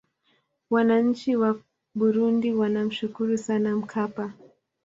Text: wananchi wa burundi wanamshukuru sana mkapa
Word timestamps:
wananchi 0.69 1.35
wa 1.35 1.59
burundi 1.95 2.53
wanamshukuru 2.53 3.37
sana 3.37 3.75
mkapa 3.75 4.33